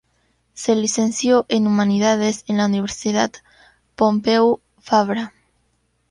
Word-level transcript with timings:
Se 0.55 0.75
licenció 0.75 1.45
en 1.47 1.67
Humanidades 1.67 2.43
en 2.47 2.57
la 2.57 2.65
Universidad 2.65 3.31
Pompeu 3.95 4.59
Fabra. 4.79 5.31